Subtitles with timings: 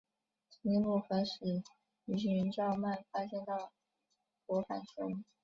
[0.49, 1.61] 长颈部可使
[2.07, 3.71] 鱼群较慢发现到
[4.47, 5.23] 薄板龙。